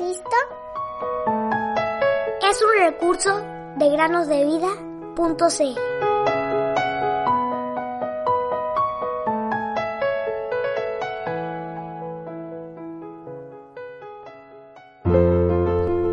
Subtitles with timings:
[0.00, 0.36] Cristo?
[2.50, 3.42] Es un recurso
[3.76, 5.78] de granosdevida.cl.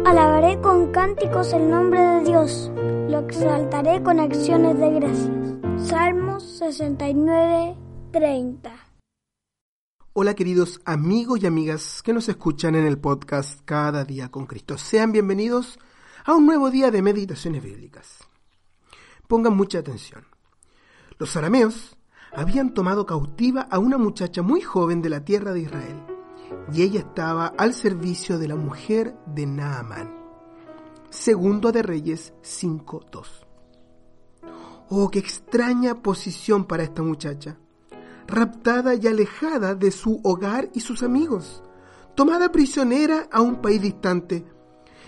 [0.06, 5.90] Alabaré con cánticos el nombre de Dios, lo exaltaré con acciones de gracias.
[5.90, 7.78] Salmos 69,
[8.12, 8.77] 30.
[10.20, 14.76] Hola queridos amigos y amigas que nos escuchan en el podcast Cada día con Cristo.
[14.76, 15.78] Sean bienvenidos
[16.26, 18.18] a un nuevo día de meditaciones bíblicas.
[19.28, 20.26] Pongan mucha atención.
[21.20, 21.96] Los arameos
[22.36, 26.02] habían tomado cautiva a una muchacha muy joven de la tierra de Israel
[26.74, 30.18] y ella estaba al servicio de la mujer de Naamán.
[31.12, 33.46] Segundo de Reyes 5.2.
[34.90, 37.60] Oh, qué extraña posición para esta muchacha
[38.28, 41.64] raptada y alejada de su hogar y sus amigos,
[42.16, 44.46] tomada prisionera a un país distante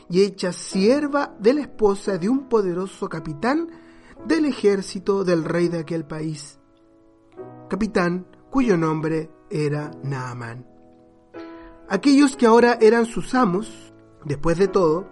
[0.09, 3.69] y hecha sierva de la esposa de un poderoso capitán
[4.25, 6.59] del ejército del rey de aquel país,
[7.69, 10.65] capitán cuyo nombre era Naamán.
[11.87, 13.93] Aquellos que ahora eran sus amos,
[14.25, 15.07] después de todo,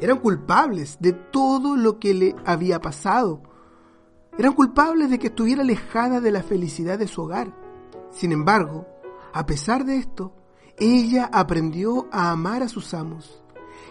[0.00, 3.42] eran culpables de todo lo que le había pasado
[4.38, 7.52] eran culpables de que estuviera alejada de la felicidad de su hogar.
[8.12, 8.86] Sin embargo,
[9.32, 10.32] a pesar de esto,
[10.78, 13.42] ella aprendió a amar a sus amos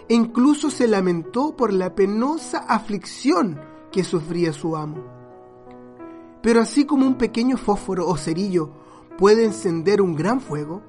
[0.08, 3.60] e incluso se lamentó por la penosa aflicción
[3.92, 5.04] que sufría su amo.
[6.42, 8.72] Pero así como un pequeño fósforo o cerillo
[9.18, 10.82] puede encender un gran fuego,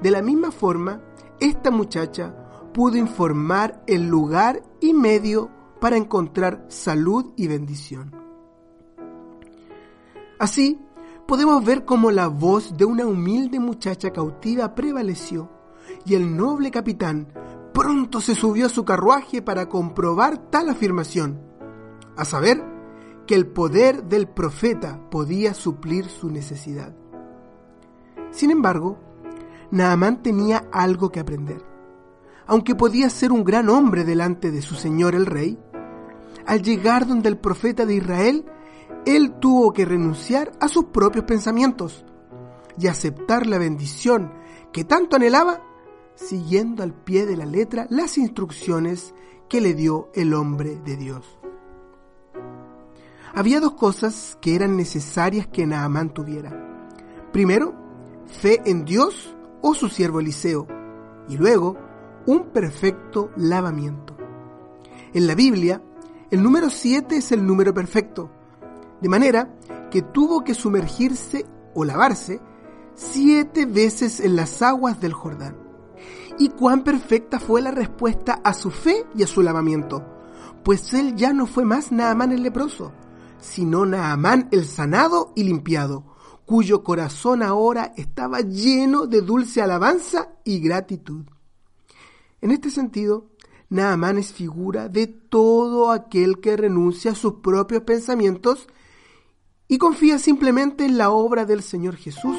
[0.00, 1.00] de la misma forma,
[1.40, 5.50] esta muchacha pudo informar el lugar y medio
[5.80, 8.25] para encontrar salud y bendición.
[10.38, 10.80] Así,
[11.26, 15.50] podemos ver cómo la voz de una humilde muchacha cautiva prevaleció
[16.04, 17.28] y el noble capitán
[17.72, 21.40] pronto se subió a su carruaje para comprobar tal afirmación,
[22.16, 22.62] a saber,
[23.26, 26.94] que el poder del profeta podía suplir su necesidad.
[28.30, 28.98] Sin embargo,
[29.70, 31.62] Naamán tenía algo que aprender.
[32.46, 35.58] Aunque podía ser un gran hombre delante de su señor el rey,
[36.46, 38.46] al llegar donde el profeta de Israel
[39.06, 42.04] él tuvo que renunciar a sus propios pensamientos
[42.78, 44.32] y aceptar la bendición
[44.72, 45.62] que tanto anhelaba,
[46.16, 49.14] siguiendo al pie de la letra las instrucciones
[49.48, 51.38] que le dio el hombre de Dios.
[53.32, 56.50] Había dos cosas que eran necesarias que Naamán tuviera.
[57.32, 57.74] Primero,
[58.26, 60.66] fe en Dios o su siervo Eliseo,
[61.28, 61.76] y luego,
[62.26, 64.16] un perfecto lavamiento.
[65.12, 65.82] En la Biblia,
[66.30, 68.30] el número 7 es el número perfecto,
[69.00, 69.54] de manera
[69.90, 72.40] que tuvo que sumergirse o lavarse
[72.94, 75.56] siete veces en las aguas del Jordán.
[76.38, 80.04] Y cuán perfecta fue la respuesta a su fe y a su lavamiento,
[80.64, 82.92] pues él ya no fue más Naamán el leproso,
[83.38, 86.04] sino Naamán el sanado y limpiado,
[86.44, 91.24] cuyo corazón ahora estaba lleno de dulce alabanza y gratitud.
[92.40, 93.30] En este sentido,
[93.68, 98.68] Naamán es figura de todo aquel que renuncia a sus propios pensamientos
[99.68, 102.36] y confía simplemente en la obra del Señor Jesús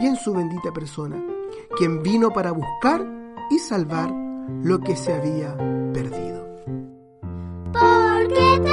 [0.00, 1.22] y en su bendita persona,
[1.76, 3.06] quien vino para buscar
[3.50, 4.12] y salvar
[4.62, 5.56] lo que se había
[5.92, 6.42] perdido.
[7.72, 8.71] ¿Por